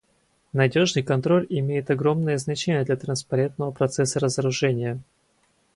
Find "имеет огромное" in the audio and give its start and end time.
1.51-2.39